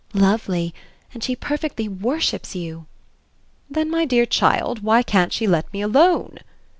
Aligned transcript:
"Lovely 0.15 0.73
and 1.13 1.23
she 1.23 1.35
perfectly 1.35 1.87
worships 1.87 2.55
you." 2.55 2.87
"Then, 3.69 3.91
my 3.91 4.03
dear 4.03 4.25
child, 4.25 4.79
why 4.81 5.03
can't 5.03 5.31
she 5.31 5.45
let 5.45 5.71
me 5.71 5.79
alone?" 5.83 6.39